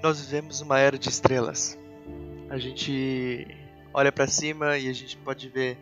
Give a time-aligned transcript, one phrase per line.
[0.00, 1.76] Nós vivemos uma era de estrelas.
[2.48, 3.48] A gente
[3.92, 5.76] olha para cima e a gente pode ver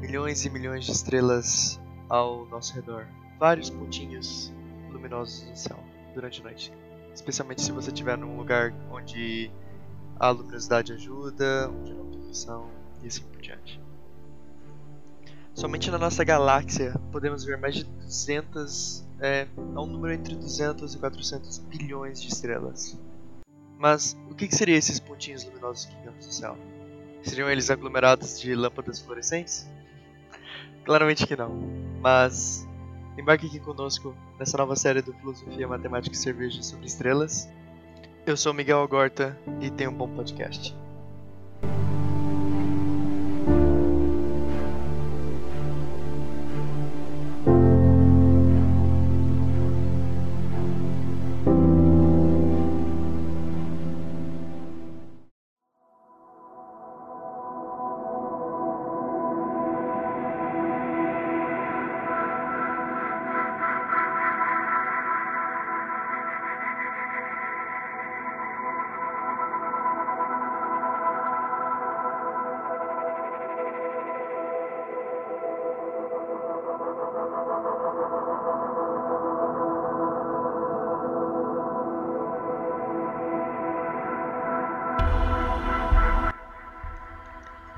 [0.00, 3.08] milhões e milhões de estrelas ao nosso redor.
[3.40, 4.52] Vários pontinhos
[4.88, 5.78] luminosos no céu
[6.14, 6.72] durante a noite.
[7.12, 9.50] Especialmente se você estiver num lugar onde
[10.16, 12.70] a luminosidade ajuda, onde não tem poluição
[13.02, 13.80] e assim por diante.
[15.54, 20.94] Somente na nossa galáxia podemos ver mais de 200, é, é um número entre 200
[20.94, 22.96] e 400 bilhões de estrelas.
[23.80, 26.54] Mas o que, que seriam esses pontinhos luminosos que vemos no céu?
[27.22, 29.66] Seriam eles aglomerados de lâmpadas fluorescentes?
[30.84, 31.50] Claramente que não.
[31.98, 32.68] Mas
[33.16, 37.48] embarque aqui conosco nessa nova série do Filosofia, Matemática e Cerveja sobre Estrelas.
[38.26, 40.76] Eu sou Miguel Agorta e tenho um bom podcast.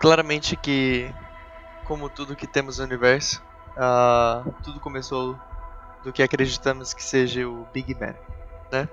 [0.03, 1.15] Claramente que,
[1.85, 3.41] como tudo que temos no universo,
[3.77, 5.39] uh, tudo começou
[6.03, 8.19] do que acreditamos que seja o Big Bang,
[8.73, 8.89] né?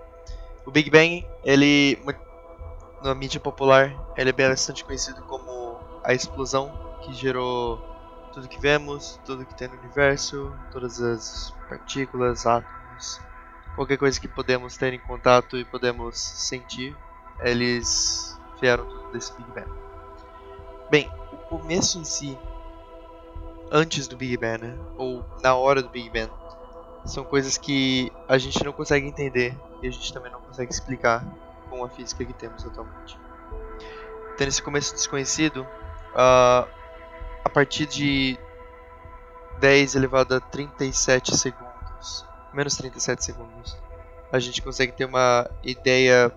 [0.67, 1.99] O Big Bang, ele
[3.03, 6.71] na mídia popular, ele é bastante conhecido como a explosão
[7.01, 7.79] que gerou
[8.31, 13.19] tudo que vemos, tudo que tem no universo, todas as partículas, átomos,
[13.73, 16.95] qualquer coisa que podemos ter em contato e podemos sentir,
[17.39, 19.88] eles vieram tudo desse Big Bang.
[20.89, 22.35] Bem, o começo em si,
[23.71, 24.75] antes do Big Bang, né?
[24.97, 26.31] ou na hora do Big Bang,
[27.05, 31.23] são coisas que a gente não consegue entender e a gente também não consegue explicar
[31.69, 33.19] com a física que temos atualmente.
[34.33, 36.67] Então, nesse começo desconhecido, uh,
[37.45, 38.39] a partir de
[39.59, 43.77] 10 elevado a 37 segundos, menos 37 segundos,
[44.31, 46.31] a gente consegue ter uma ideia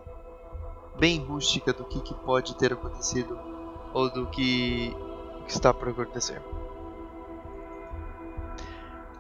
[0.99, 3.52] bem rústica do que, que pode ter acontecido
[3.93, 4.95] ou do que,
[5.47, 6.41] está por acontecer.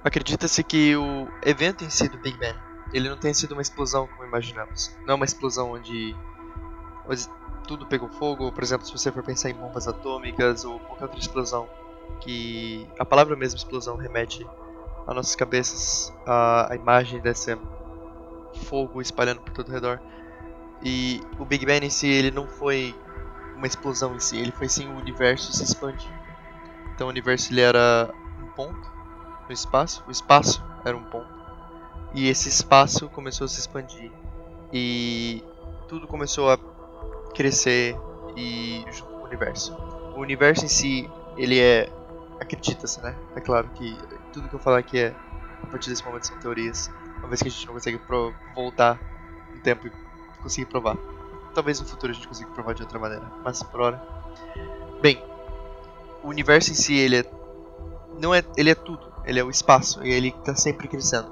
[0.03, 2.59] Acredita-se que o evento em si do Big Bang
[2.93, 4.95] ele não tenha sido uma explosão como imaginamos.
[5.07, 6.17] Não é uma explosão onde,
[7.09, 7.29] onde
[7.67, 11.21] tudo pegou fogo, por exemplo, se você for pensar em bombas atômicas ou qualquer outra
[11.21, 11.69] explosão,
[12.21, 14.47] que a palavra mesmo explosão remete
[15.07, 17.57] às nossas cabeças a, a imagem desse
[18.65, 20.01] fogo espalhando por todo o redor.
[20.83, 22.95] E o Big Bang em si ele não foi
[23.55, 26.11] uma explosão em si, ele foi sim o universo se expandir.
[26.95, 28.91] Então o universo ele era um ponto
[29.47, 31.29] no espaço, o espaço era um ponto.
[32.15, 34.11] E esse espaço começou a se expandir
[34.73, 35.43] e
[35.89, 36.59] tudo começou a
[37.35, 37.97] crescer
[38.37, 39.75] e junto com o universo.
[40.15, 41.91] O universo em si, ele é
[42.41, 43.17] acredita-se, né?
[43.37, 43.97] É claro que
[44.33, 45.15] tudo que eu falar aqui é
[45.63, 48.01] a partir desse momento são teorias, uma vez que a gente não consegue
[48.55, 48.99] voltar
[49.55, 49.93] no tempo e
[50.43, 50.97] conseguir provar.
[51.55, 54.03] Talvez no futuro a gente consiga provar de outra maneira, mas por hora.
[55.01, 55.23] Bem,
[56.23, 57.25] o universo em si, ele é
[58.19, 61.31] não é, ele é tudo, ele é o espaço e ele está sempre crescendo.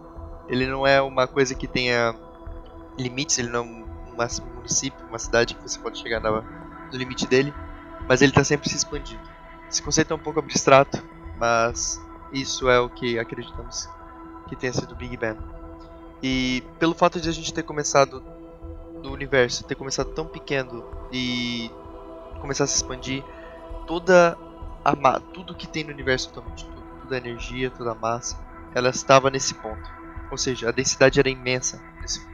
[0.49, 2.15] Ele não é uma coisa que tenha
[2.99, 6.43] limites, ele não é um município, uma cidade que você pode chegar no
[6.93, 7.55] limite dele,
[8.09, 9.23] mas ele está sempre se expandindo.
[9.71, 11.03] Esse conceito é um pouco abstrato,
[11.39, 12.01] mas
[12.33, 13.89] isso é o que acreditamos
[14.49, 15.39] que tenha sido o Big Bang.
[16.23, 18.23] E pelo fato de a gente ter começado
[19.03, 21.71] do universo ter começado tão pequeno e
[22.41, 23.25] começar a se expandir,
[23.87, 24.37] toda
[24.85, 28.39] a tudo que tem no universo atualmente, tudo, toda a energia, toda a massa,
[28.75, 29.91] ela estava nesse ponto.
[30.31, 32.31] Ou seja, a densidade era imensa nesse ponto.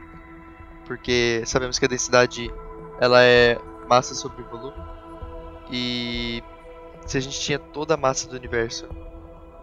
[0.85, 2.53] Porque sabemos que a densidade
[2.99, 4.77] ela é massa sobre volume.
[5.69, 6.43] E
[7.05, 8.87] se a gente tinha toda a massa do universo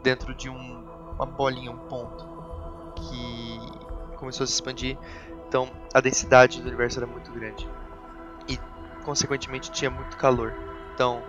[0.02, 0.84] dentro de um,
[1.14, 2.26] uma bolinha, um ponto
[2.96, 4.98] que começou a se expandir,
[5.54, 7.68] então a densidade do universo era muito grande.
[8.48, 8.58] E
[9.04, 10.52] consequentemente tinha muito calor.
[10.92, 11.22] Então,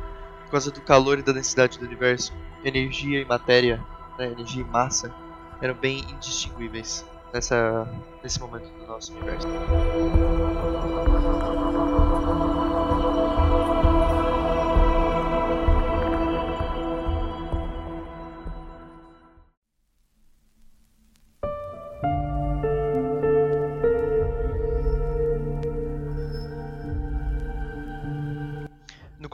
[0.45, 2.33] por causa do calor e da densidade do universo,
[2.63, 3.80] energia e matéria,
[4.18, 5.13] né, energia e massa,
[5.62, 7.88] eram bem indistinguíveis nessa,
[8.24, 9.48] nesse momento do nosso universo.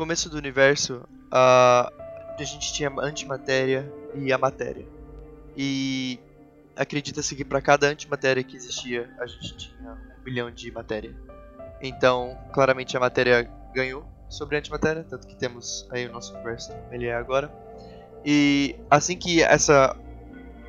[0.02, 1.94] Começo do universo, a,
[2.36, 4.84] a gente tinha antimatéria e a matéria.
[5.56, 6.20] E
[6.76, 11.16] acredita-se que para cada antimatéria que existia, a gente tinha um bilhão de matéria.
[11.80, 16.74] Então, claramente a matéria ganhou sobre a antimatéria, tanto que temos aí o nosso universo
[16.74, 17.54] como ele é agora.
[18.26, 19.96] E assim que essa,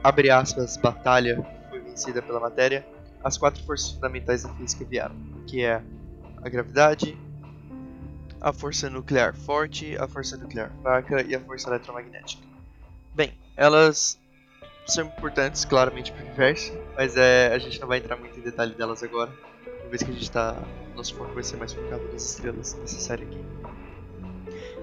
[0.05, 2.87] abre aspas, batalha foi vencida pela matéria,
[3.25, 5.83] as quatro forças fundamentais da física vieram, que é
[6.43, 7.17] a gravidade,
[8.43, 12.43] a força nuclear forte, a força nuclear fraca e a força eletromagnética.
[13.15, 14.19] Bem, elas
[14.85, 18.43] são importantes, claramente, para o universo, mas é, a gente não vai entrar muito em
[18.43, 19.31] detalhe delas agora,
[19.83, 20.61] uma vez que a gente está.
[20.97, 23.45] Nosso foco vai ser mais focado nas estrelas nessa série aqui.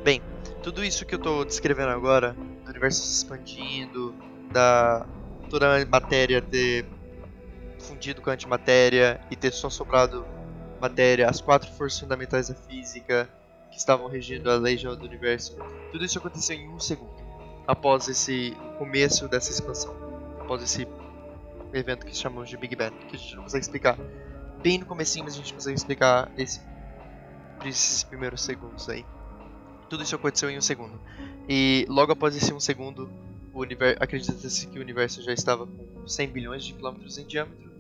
[0.04, 0.22] Bem,
[0.64, 4.16] tudo isso que eu estou descrevendo agora, do universo se expandindo,
[4.52, 5.06] da
[5.50, 6.86] toda a matéria ter
[7.78, 10.26] fundido com a antimatéria e ter só sobrado
[10.80, 13.30] matéria, as quatro forças fundamentais da física
[13.80, 15.58] estavam regindo a lei do universo,
[15.92, 17.16] tudo isso aconteceu em um segundo,
[17.66, 19.96] após esse começo dessa expansão,
[20.40, 20.86] após esse
[21.74, 23.98] evento que chamamos de Big Bang, que a gente não consegue explicar
[24.62, 26.60] bem no comecinho, mas a gente consegue explicar esse,
[27.66, 29.06] esses primeiros segundos aí.
[29.90, 31.00] Tudo isso aconteceu em um segundo.
[31.48, 33.10] E logo após esse um segundo,
[34.00, 37.72] acredita-se que o universo já estava com 100 bilhões de quilômetros em diâmetro.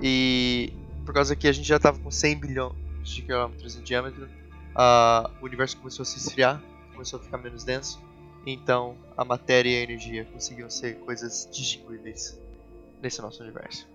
[0.00, 0.72] E
[1.04, 4.28] por causa que a gente já estava com 100 bilhões de quilômetros em diâmetro,
[4.76, 8.00] o universo começou a se esfriar, começou a ficar menos denso.
[8.46, 12.40] Então a matéria e a energia conseguiam ser coisas distinguíveis
[13.00, 13.91] nesse nosso universo.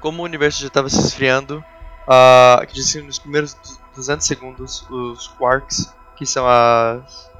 [0.00, 1.64] Como o universo já estava se esfriando,
[2.06, 3.56] uh, que nos primeiros
[3.94, 7.30] 200 segundos, os quarks, que são as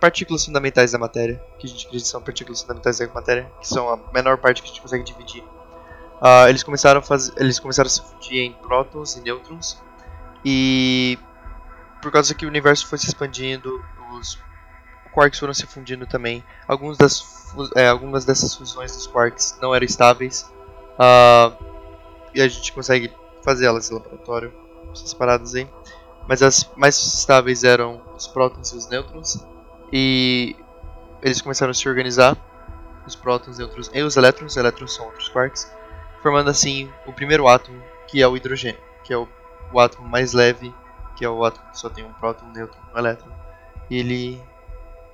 [0.00, 3.92] partículas fundamentais da matéria, que a gente acredita são partículas fundamentais da matéria, que são
[3.92, 7.90] a menor parte que a gente consegue dividir, uh, eles, começaram a eles começaram a
[7.90, 9.82] se fundir em prótons e nêutrons,
[10.44, 11.18] e
[12.00, 14.38] por causa que o universo foi se expandindo, os
[15.12, 16.44] quarks foram se fundindo também.
[16.96, 20.48] Das, é, algumas dessas fusões dos quarks não eram estáveis,
[20.98, 21.54] Uh,
[22.34, 23.12] e a gente consegue
[23.42, 24.52] fazer elas em laboratório,
[24.92, 25.68] essas paradas aí.
[26.26, 29.46] Mas as mais estáveis eram os prótons e os nêutrons.
[29.92, 30.56] E
[31.22, 32.36] eles começaram a se organizar,
[33.06, 34.52] os prótons, nêutrons e os elétrons.
[34.52, 35.72] Os elétrons são outros quarks,
[36.22, 39.26] formando assim o primeiro átomo, que é o hidrogênio, que é o,
[39.72, 40.74] o átomo mais leve,
[41.16, 43.32] que é o átomo que só tem um próton, um nêutron e um elétron.
[43.88, 44.42] E ele,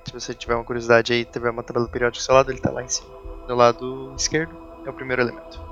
[0.05, 2.71] se você tiver uma curiosidade aí, tiver uma tabela periódica do seu lado, ele está
[2.71, 3.15] lá em cima.
[3.47, 4.53] Do lado esquerdo
[4.85, 5.64] é o primeiro elemento.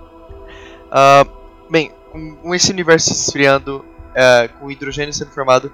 [0.94, 5.74] Uh, bem, com, esse universo se esfriando, uh, com hidrogênio sendo formado,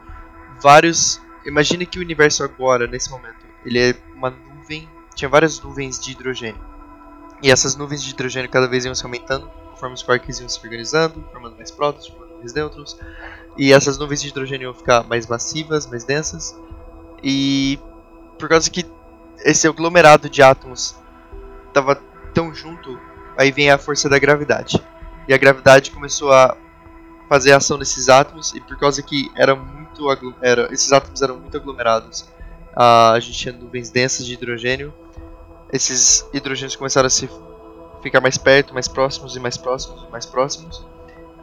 [0.61, 1.21] vários.
[1.45, 4.87] Imagine que o universo agora, nesse momento, ele é uma nuvem.
[5.13, 6.61] Tinha várias nuvens de hidrogênio.
[7.43, 10.59] E essas nuvens de hidrogênio cada vez iam se aumentando, conforme os quarks iam se
[10.63, 12.97] organizando, formando mais prótons, formando mais nêutrons.
[13.57, 16.57] E essas nuvens de hidrogênio iam ficar mais massivas, mais densas.
[17.21, 17.77] E
[18.37, 18.85] por causa que
[19.39, 20.95] esse aglomerado de átomos
[21.67, 21.95] estava
[22.33, 22.97] tão junto,
[23.37, 24.81] aí vem a força da gravidade
[25.29, 26.57] e a gravidade começou a
[27.29, 30.03] fazer a ação desses átomos e por causa que era muito
[30.41, 32.27] era, esses átomos eram muito aglomerados,
[32.75, 34.91] a, gente tinha nuvens densas de hidrogênio.
[35.71, 37.29] Esses hidrogênios começaram a se
[38.01, 40.83] ficar mais perto, mais próximos e mais próximos, mais próximos,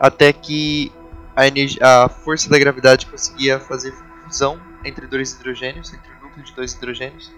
[0.01, 0.91] até que
[1.37, 6.45] a, energia, a força da gravidade conseguia fazer fusão entre dois hidrogênios, entre o núcleo
[6.45, 7.31] de dois hidrogênios,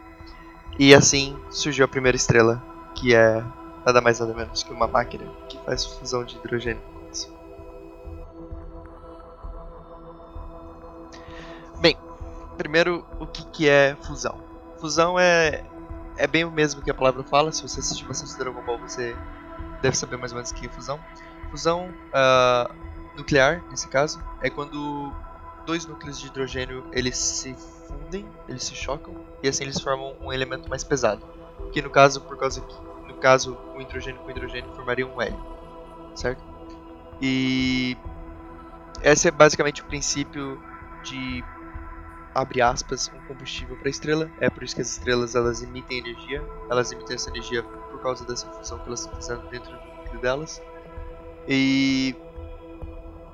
[0.79, 2.63] e assim surgiu a primeira estrela,
[2.95, 3.45] que é
[3.85, 6.83] nada mais nada menos que uma máquina que faz fusão de hidrogênio.
[11.81, 11.97] Bem,
[12.57, 14.39] primeiro o que, que é fusão?
[14.79, 15.65] Fusão é,
[16.17, 19.17] é bem o mesmo que a palavra fala, se você assistiu bastante Dragon Ball você
[19.81, 21.01] deve saber mais ou menos o que é fusão.
[21.51, 22.75] Fusão uh,
[23.17, 25.13] nuclear, nesse caso, é quando
[25.65, 27.55] dois núcleos de hidrogênio eles se
[27.87, 31.25] fundem, eles se chocam e assim eles formam um elemento mais pesado.
[31.73, 32.77] Que no caso, por causa que
[33.19, 35.39] caso o hidrogênio com hidrogênio formaria um hélio,
[36.15, 36.43] certo?
[37.21, 37.97] E
[39.03, 40.61] esse é basicamente o princípio
[41.03, 41.45] de
[42.35, 44.31] abre aspas, um combustível para a estrela.
[44.41, 46.43] É por isso que as estrelas elas emitem energia.
[46.71, 50.21] Elas emitem essa energia por causa dessa fusão que elas estão fazendo dentro do núcleo
[50.21, 50.63] delas.
[51.49, 52.15] E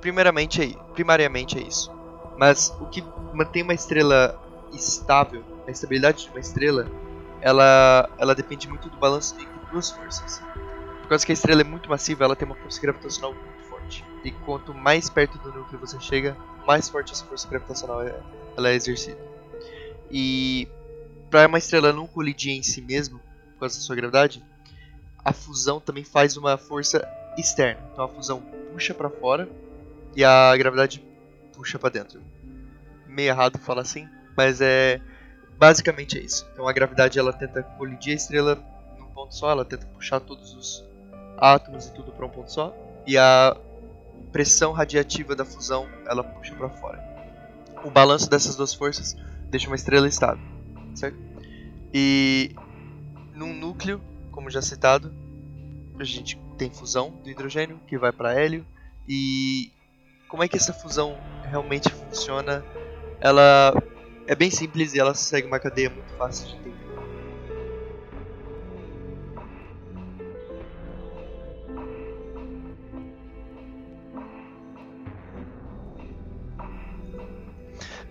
[0.00, 1.92] primeiramente é, primariamente é isso.
[2.38, 4.40] Mas o que mantém uma estrela
[4.72, 6.86] estável, a estabilidade de uma estrela,
[7.44, 10.40] ela, ela depende muito do balanço entre duas forças.
[11.02, 14.02] Por causa que a estrela é muito massiva, ela tem uma força gravitacional muito forte.
[14.24, 16.34] E quanto mais perto do núcleo você chega,
[16.66, 18.18] mais forte essa força gravitacional é,
[18.56, 19.20] ela é exercida.
[20.10, 20.66] E
[21.28, 23.20] para uma estrela não colidir em si mesmo,
[23.52, 24.42] por causa da sua gravidade,
[25.22, 27.82] a fusão também faz uma força externa.
[27.92, 28.40] Então a fusão
[28.72, 29.46] puxa para fora
[30.16, 31.06] e a gravidade
[31.52, 32.22] puxa para dentro.
[33.06, 34.98] Meio errado falar assim, mas é
[35.58, 36.48] basicamente é isso.
[36.52, 38.62] Então a gravidade ela tenta colidir a estrela
[38.98, 40.84] num ponto só, ela tenta puxar todos os
[41.36, 42.74] átomos e tudo para um ponto só,
[43.06, 43.56] e a
[44.32, 47.02] pressão radiativa da fusão ela puxa para fora.
[47.84, 49.16] O balanço dessas duas forças
[49.50, 50.44] deixa uma estrela estável,
[50.94, 51.18] certo?
[51.92, 52.54] E
[53.34, 55.12] num núcleo, como já citado,
[55.98, 58.66] a gente tem fusão do hidrogênio que vai para hélio
[59.08, 59.70] e
[60.28, 62.64] como é que essa fusão realmente funciona?
[63.20, 63.72] Ela
[64.26, 66.74] é bem simples e ela segue uma cadeia muito fácil de entender.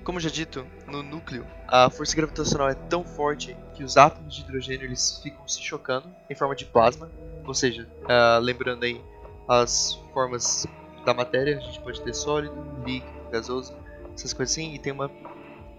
[0.04, 4.42] Como já dito, no núcleo, a força gravitacional é tão forte que os átomos de
[4.42, 7.10] hidrogênio eles ficam se chocando em forma de plasma,
[7.48, 9.02] ou seja, uh, lembrando aí
[9.48, 10.68] as formas
[11.06, 12.54] da matéria, a gente pode ter sólido,
[12.86, 13.74] líquido, gasoso,
[14.14, 15.10] essas coisas assim, e tem uma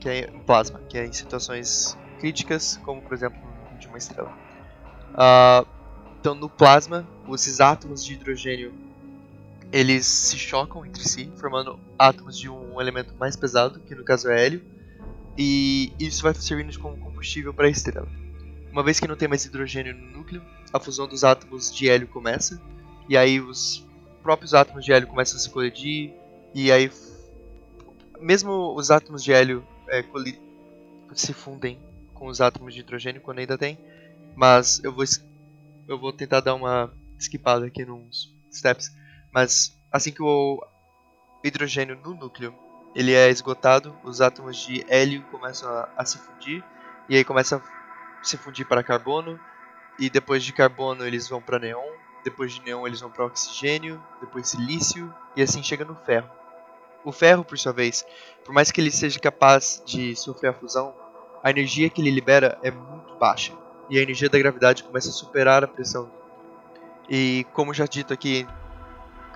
[0.01, 3.41] que é plasma, que é em situações críticas, como por exemplo
[3.79, 4.33] de uma estrela.
[5.13, 5.67] Uh,
[6.21, 8.73] então no plasma, esses átomos de hidrogênio
[9.75, 14.31] eles se chocam entre si, formando átomos de um elemento mais pesado, que no caso
[14.31, 14.63] é hélio,
[15.37, 18.07] e isso vai servindo como combustível para a estrela.
[18.71, 20.41] Uma vez que não tem mais hidrogênio no núcleo,
[20.73, 22.63] a fusão dos átomos de hélio começa,
[23.09, 23.85] e aí os
[24.23, 26.13] próprios átomos de hélio começam a se colidir,
[26.55, 26.89] e aí
[28.21, 30.05] mesmo os átomos de hélio é,
[31.15, 31.81] se fundem
[32.13, 33.79] com os átomos de hidrogênio quando ainda tem,
[34.35, 35.05] mas eu vou
[35.87, 38.91] eu vou tentar dar uma skipada aqui nos steps
[39.33, 40.65] mas assim que o
[41.43, 42.55] hidrogênio no núcleo
[42.95, 46.65] ele é esgotado, os átomos de hélio começam a, a se fundir
[47.09, 49.39] e aí começa a se fundir para carbono
[49.99, 51.85] e depois de carbono eles vão para neon,
[52.25, 56.31] depois de neon eles vão para oxigênio, depois silício e assim chega no ferro.
[57.05, 58.05] O ferro, por sua vez,
[58.45, 60.95] por mais que ele seja capaz de sofrer a fusão,
[61.43, 63.53] a energia que ele libera é muito baixa
[63.91, 66.11] e a energia da gravidade começa a superar a pressão.
[67.09, 68.47] E como já dito aqui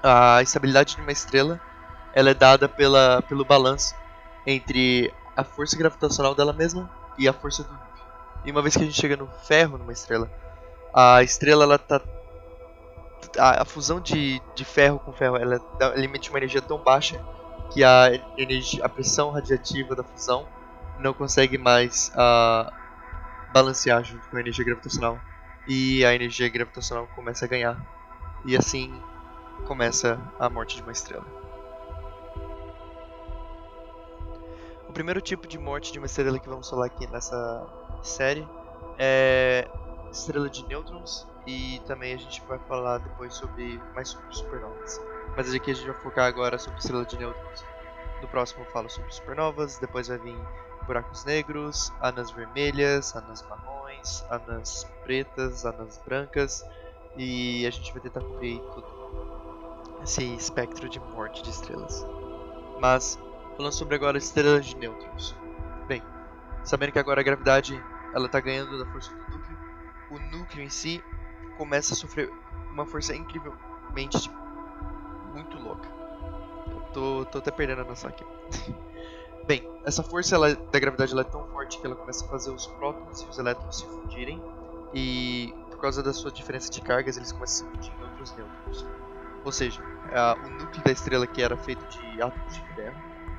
[0.02, 1.60] a estabilidade de uma estrela
[2.14, 3.94] ela é dada pela, pelo balanço
[4.46, 7.78] entre a força gravitacional dela mesma e a força do.
[8.44, 10.30] E uma vez que a gente chega no ferro numa estrela,
[10.94, 12.00] a estrela ela tá
[13.38, 17.20] a, a fusão de, de ferro com ferro ela, ela emite uma energia tão baixa
[17.70, 20.46] que a energia, a pressão radiativa da fusão
[20.98, 22.72] não consegue mais uh,
[23.52, 25.20] balancear junto com a energia gravitacional
[25.66, 27.76] e a energia gravitacional começa a ganhar
[28.44, 28.92] e assim
[29.66, 31.26] começa a morte de uma estrela.
[34.88, 37.66] O primeiro tipo de morte de uma estrela que vamos falar aqui nessa
[38.02, 38.48] série
[38.98, 39.68] é
[40.10, 45.00] estrela de nêutrons e também a gente vai falar depois sobre mais sobre supernovas.
[45.38, 47.64] Mas aqui a gente vai focar agora sobre estrela de nêutrons.
[48.20, 50.36] No próximo eu falo sobre supernovas, depois vai vir
[50.84, 56.66] buracos negros, anãs vermelhas, anãs marrons, anãs pretas, anãs brancas
[57.16, 62.04] e a gente vai tentar cobrir tudo esse espectro de morte de estrelas.
[62.80, 63.16] Mas,
[63.56, 65.36] falando sobre agora estrelas de nêutrons.
[65.86, 66.02] Bem,
[66.64, 67.80] sabendo que agora a gravidade
[68.12, 69.58] ela está ganhando da força do núcleo,
[70.10, 71.00] o núcleo em si
[71.56, 72.28] começa a sofrer
[72.72, 74.28] uma força incrivelmente
[76.92, 78.24] tô, tô até perdendo a noção aqui.
[79.46, 82.50] Bem, essa força ela, da gravidade ela é tão forte que ela começa a fazer
[82.50, 84.42] os prótons e os elétrons se fundirem
[84.92, 88.36] e por causa da sua diferença de cargas eles começam a se fundir em outros
[88.36, 88.86] nêutrons.
[89.44, 89.80] Ou seja,
[90.44, 92.96] o núcleo da estrela que era feito de átomos de ferro,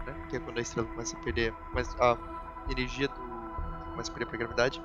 [0.08, 1.54] né, que é quando a estrela começa a perder
[2.00, 2.18] a
[2.72, 3.30] energia do
[3.92, 4.82] começa a perder para a gravidade.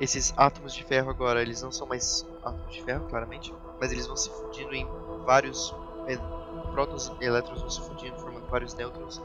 [0.00, 4.06] Esses átomos de ferro agora eles não são mais átomos de ferro, claramente, mas eles
[4.06, 4.86] vão se fundindo em
[5.26, 5.74] vários
[6.72, 9.20] prótons e elétrons vão se fundindo, formando vários nêutrons,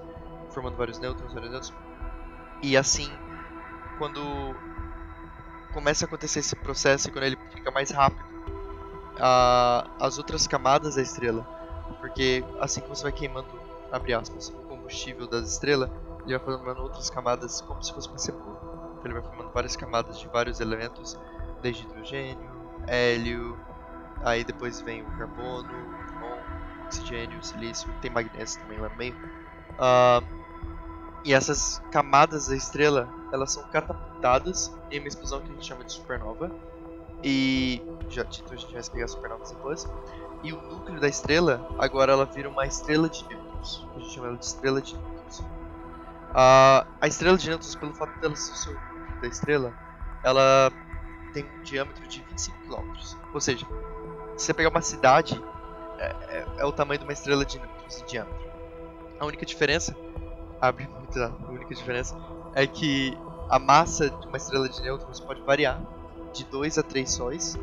[0.51, 1.73] formando vários nêutrons, vários nêutrons.
[2.61, 3.09] E assim,
[3.97, 4.21] quando
[5.73, 8.25] começa a acontecer esse processo, quando ele fica mais rápido
[9.19, 11.45] a, as outras camadas da estrela.
[11.99, 13.47] Porque assim que você vai queimando,
[13.91, 15.89] abre aspas, o combustível das estrelas,
[16.25, 18.57] ele vai formando outras camadas como se fosse uma cebola.
[18.97, 21.17] Então ele vai formando várias camadas de vários elementos,
[21.61, 22.49] desde hidrogênio,
[22.87, 23.57] hélio,
[24.23, 26.06] aí depois vem o carbono,
[26.87, 29.15] oxigênio, silício, tem magnésio também lá no meio.
[29.73, 30.25] Uh,
[31.23, 35.83] e essas camadas da estrela, elas são catapultadas em uma explosão que a gente chama
[35.83, 36.49] de supernova.
[37.23, 39.87] E já então a gente vai explicar supernovas depois.
[40.43, 43.85] E o núcleo da estrela, agora ela vira uma estrela de nêutrons.
[43.95, 45.39] A gente chama ela de estrela de nêutrons.
[45.39, 49.73] Uh, a estrela de nêutrons, pelo fato dela ser o núcleo da estrela,
[50.23, 50.71] ela
[51.33, 52.93] tem um diâmetro de 25 km.
[53.33, 53.65] Ou seja,
[54.37, 55.41] se você pegar uma cidade,
[55.97, 58.47] é, é, é o tamanho de uma estrela de de diâmetro.
[59.19, 59.95] A única diferença,
[60.61, 62.15] abre muito a única diferença,
[62.53, 63.17] é que
[63.49, 65.81] a massa de uma estrela de nêutrons pode variar
[66.33, 67.57] de 2 a 3 sóis,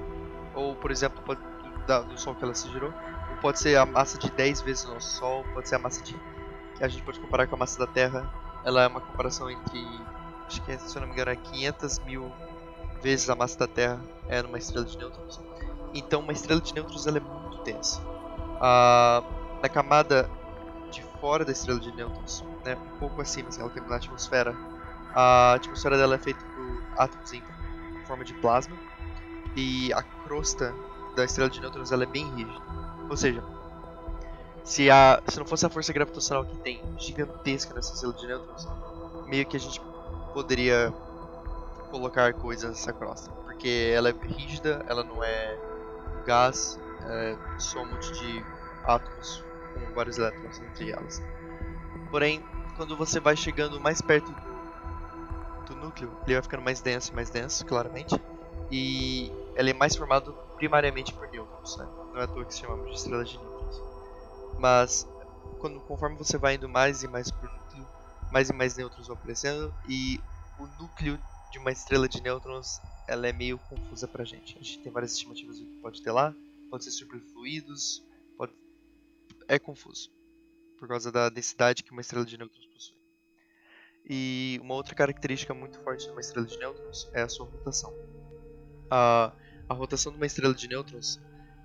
[0.55, 1.41] ou por exemplo, pode,
[1.87, 2.93] do, do Sol que ela se girou,
[3.31, 6.03] ou pode ser a massa de 10 vezes o nosso Sol, pode ser a massa
[6.03, 6.15] de.
[6.77, 8.33] que a gente pode comparar com a massa da Terra.
[8.65, 9.87] Ela é uma comparação entre.
[10.47, 12.33] acho que se eu não me engano é 500 mil
[13.03, 15.41] vezes a massa da Terra é numa estrela de nêutrons.
[15.93, 18.14] Então, uma estrela de nêutrons ela é muito densa.
[18.67, 19.23] Ah,
[19.63, 20.27] na camada
[20.91, 24.57] de fora da estrela de nêutrons, né, um pouco acima, assim, ela tem uma atmosfera.
[25.15, 27.43] A atmosfera dela é feita por átomos em
[28.07, 28.75] forma de plasma
[29.55, 30.75] e a crosta
[31.15, 32.59] da estrela de nêutrons ela é bem rígida.
[33.11, 33.45] Ou seja,
[34.65, 38.67] se, a, se não fosse a força gravitacional que tem gigantesca nessa estrela de nêutrons,
[39.27, 39.79] meio que a gente
[40.33, 40.91] poderia
[41.91, 43.31] colocar coisas nessa crosta.
[43.45, 45.59] Porque ela é rígida, ela não é
[46.27, 48.54] gás, é só um monte de
[48.85, 49.45] átomos
[49.75, 51.23] com vários elétrons entre elas.
[52.11, 52.43] Porém,
[52.77, 57.15] quando você vai chegando mais perto do, do núcleo, ele vai ficando mais denso e
[57.15, 58.15] mais denso, claramente.
[58.71, 61.89] E ele é mais formado primariamente por nêutrons, né?
[62.13, 63.83] Não é à toa que se chamamos de estrelas de nêutrons.
[64.59, 65.09] Mas
[65.59, 67.87] quando, conforme você vai indo mais e mais pro núcleo,
[68.31, 70.21] mais e mais nêutrons vão aparecendo e
[70.59, 71.19] o núcleo
[71.51, 74.57] de uma estrela de nêutrons ela é meio confusa pra gente.
[74.57, 76.35] A gente tem várias estimativas do que pode ter lá,
[76.71, 78.03] pode ser superfluidos,
[78.37, 78.53] pode...
[79.49, 80.11] é confuso
[80.79, 82.97] por causa da densidade que uma estrela de nêutrons possui.
[84.07, 87.93] E uma outra característica muito forte de uma estrela de nêutrons é a sua rotação.
[88.91, 89.33] A,
[89.69, 91.21] a rotação de uma estrela de nêutrons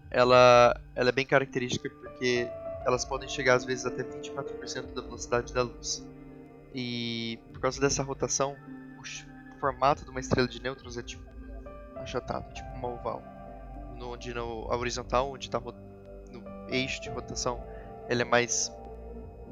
[0.10, 2.50] ela, ela é bem característica porque
[2.86, 6.06] elas podem chegar às vezes até 24% da velocidade da luz.
[6.74, 8.56] E por causa dessa rotação,
[9.00, 11.24] o formato de uma estrela de nêutrons é tipo
[11.96, 13.22] achatado, tipo uma oval.
[13.98, 15.60] No, onde no, a horizontal, onde está
[16.71, 17.63] eixo de rotação,
[18.08, 18.71] ele é mais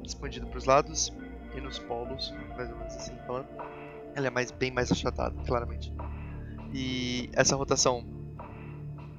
[0.04, 1.12] expandido para os lados
[1.54, 3.48] e nos polos, mais ou menos assim falando,
[4.14, 5.92] ela é mais, bem mais achatada, claramente.
[6.72, 8.04] E essa rotação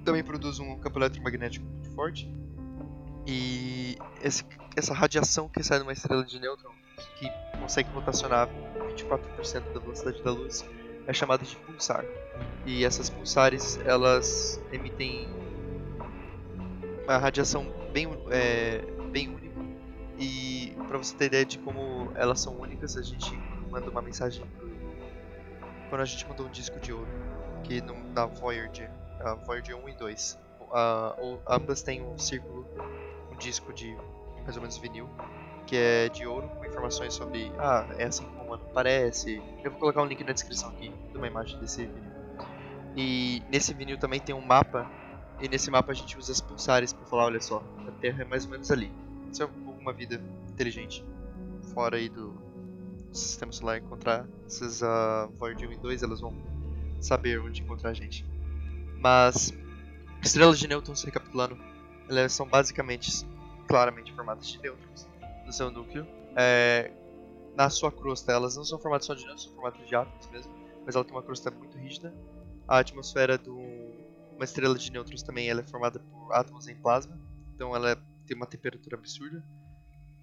[0.03, 2.31] também produz um campo eletromagnético muito forte.
[3.25, 4.43] E esse,
[4.75, 6.73] essa radiação que sai de uma estrela de nêutrons,
[7.17, 8.49] que consegue rotacionar
[8.97, 10.65] 24% da velocidade da luz,
[11.07, 12.03] é chamada de pulsar.
[12.65, 15.27] E essas pulsares, elas emitem
[17.03, 19.59] uma radiação bem, é, bem única.
[20.17, 23.31] E para você ter ideia de como elas são únicas, a gente
[23.69, 24.69] manda uma mensagem pro...
[25.89, 27.07] quando a gente mandou um disco de ouro,
[27.63, 30.39] que no, na Voyager, a Voyager 1 e 2,
[30.71, 31.15] a,
[31.47, 32.65] ambas têm um círculo,
[33.31, 33.95] um disco de
[34.43, 35.09] mais ou menos vinil,
[35.65, 39.41] que é de ouro, com informações sobre, ah, é assim como parece.
[39.63, 42.11] Eu vou colocar um link na descrição aqui de uma imagem desse vinil.
[42.97, 44.89] E nesse vinil também tem um mapa,
[45.39, 48.25] e nesse mapa a gente usa as pulsares para falar, olha só, a Terra é
[48.25, 48.91] mais ou menos ali.
[49.31, 51.05] Se alguma vida inteligente
[51.73, 52.33] fora aí do
[53.13, 56.35] sistema solar encontrar essas uh, Voyager 1 e 2, elas vão
[56.99, 58.25] saber onde encontrar a gente.
[58.97, 59.53] Mas
[60.21, 61.57] estrelas de nêutrons, recapitulando,
[62.09, 63.25] elas são basicamente,
[63.65, 65.07] claramente formadas de nêutrons
[65.45, 66.05] no seu núcleo.
[66.35, 66.91] É,
[67.55, 70.53] na sua crosta, elas não são formadas só de nêutrons, são formadas de átomos mesmo,
[70.85, 72.13] mas ela tem uma crosta muito rígida.
[72.67, 73.49] A atmosfera de
[74.39, 77.19] uma estrela de nêutrons também ela é formada por átomos em plasma,
[77.53, 79.45] então ela tem uma temperatura absurda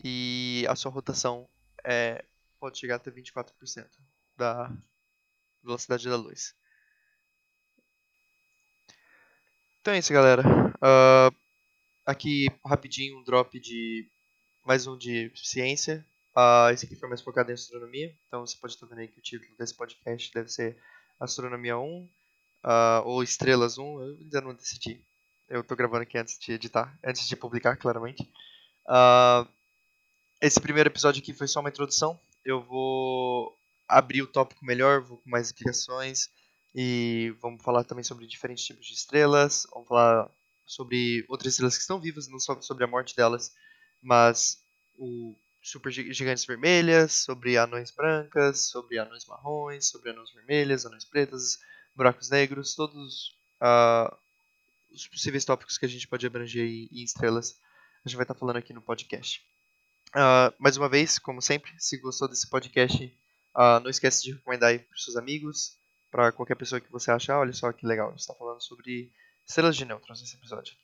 [0.02, 1.46] e a sua rotação
[1.85, 2.24] é,
[2.59, 3.87] pode chegar até 24%
[4.35, 4.74] da
[5.62, 6.55] velocidade da luz.
[9.81, 10.42] Então é isso, galera.
[10.76, 11.37] Uh,
[12.07, 14.11] aqui, rapidinho, um drop de
[14.64, 16.07] mais um de ciência.
[16.35, 18.16] Uh, esse aqui foi mais focado em astronomia.
[18.26, 20.79] Então você pode estar vendo aí que o título desse podcast deve ser
[21.20, 22.09] Astronomia 1
[22.66, 24.00] uh, ou Estrelas 1.
[24.00, 25.00] Eu ainda não decidi.
[25.48, 28.22] Eu estou gravando aqui antes de editar, antes de publicar, claramente.
[28.88, 29.48] Uh,
[30.40, 32.20] esse primeiro episódio aqui foi só uma introdução.
[32.44, 33.57] Eu vou
[33.88, 36.29] abrir o tópico melhor, vou com mais explicações.
[36.74, 39.66] E vamos falar também sobre diferentes tipos de estrelas.
[39.72, 40.31] Vamos falar
[40.66, 43.55] sobre outras estrelas que estão vivas, não só sobre a morte delas,
[44.02, 44.62] mas
[44.98, 51.59] o super gigantes vermelhas, sobre anões brancas, sobre anões marrons, sobre anões vermelhas, anões pretas,
[51.96, 54.14] buracos negros, todos uh,
[54.92, 57.59] os possíveis tópicos que a gente pode abranger em estrelas,
[58.04, 59.42] a gente vai estar tá falando aqui no podcast.
[60.11, 63.04] Uh, mais uma vez, como sempre, se gostou desse podcast,
[63.56, 65.78] uh, não esquece de recomendar aí para seus amigos,
[66.11, 69.11] para qualquer pessoa que você achar, olha só que legal, a gente está falando sobre
[69.46, 70.76] estrelas de nêutrons nesse episódio.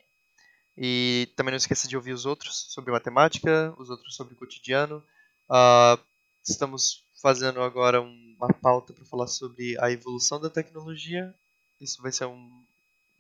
[0.77, 5.05] E também não esqueça de ouvir os outros sobre matemática, os outros sobre cotidiano.
[5.51, 6.03] Uh,
[6.47, 11.33] estamos fazendo agora uma pauta para falar sobre a evolução da tecnologia.
[11.81, 12.67] Isso vai ser um,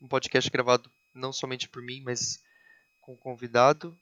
[0.00, 2.42] um podcast gravado não somente por mim, mas
[3.00, 3.96] com convidado.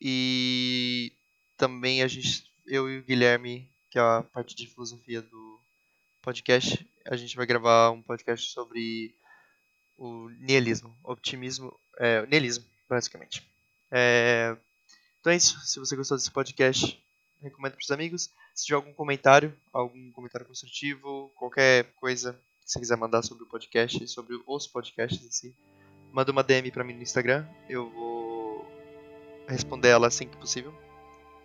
[0.00, 1.12] E
[1.56, 5.60] também a gente, eu e o Guilherme, que é a parte de filosofia do
[6.22, 9.16] podcast, a gente vai gravar um podcast sobre
[9.98, 13.52] o nihilismo, optimismo, é, nihilismo, basicamente.
[13.90, 14.56] É...
[15.18, 15.58] Então é isso.
[15.66, 17.04] Se você gostou desse podcast,
[17.42, 18.30] recomendo para os amigos.
[18.54, 23.46] Se tiver algum comentário, algum comentário construtivo, qualquer coisa que você quiser mandar sobre o
[23.46, 25.56] podcast, sobre os podcasts em si,
[26.12, 27.46] manda uma DM para mim no Instagram.
[27.68, 28.66] Eu vou
[29.48, 30.74] responder ela assim que possível.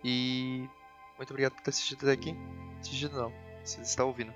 [0.04, 0.68] E
[1.16, 2.34] muito obrigado por ter assistido até aqui.
[2.80, 3.32] Assistido não,
[3.64, 4.32] você está ouvindo.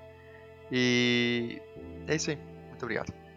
[0.72, 1.60] E
[2.06, 2.36] é isso aí.
[2.36, 3.29] Muito obrigado.